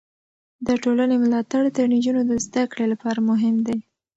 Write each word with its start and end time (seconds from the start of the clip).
د 0.67 0.69
ټولنې 0.83 1.15
ملاتړ 1.23 1.63
د 1.77 1.79
نجونو 1.93 2.21
د 2.29 2.31
زده 2.45 2.63
کړې 2.71 2.85
لپاره 2.93 3.19
مهم 3.29 3.55
دی. 3.67 3.77